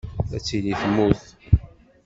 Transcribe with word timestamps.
Ad 0.35 0.41
tili 0.45 0.73
temmut. 0.79 1.21